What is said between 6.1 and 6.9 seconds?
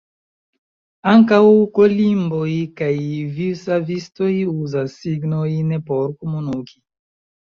komuniki.